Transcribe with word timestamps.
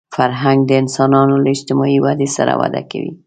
فرهنګ 0.15 0.59
د 0.65 0.71
انسانانو 0.81 1.35
له 1.43 1.49
اجتماعي 1.55 1.99
ودې 2.03 2.27
سره 2.37 2.53
وده 2.61 2.81
کوي 2.91 3.11